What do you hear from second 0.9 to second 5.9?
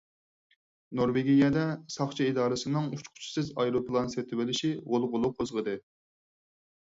نورۋېگىيەدە ساقچى ئىدارىسىنىڭ ئۇچقۇچىسىز ئايروپىلان سېتىۋېلىشى غۇلغۇلا قوزغىدى.